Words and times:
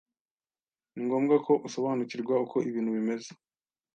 Ni 0.93 1.01
ngombwa 1.05 1.35
ko 1.45 1.53
usobanukirwa 1.67 2.33
uko 2.45 2.57
ibintu 2.69 2.89
bimeze. 2.97 3.29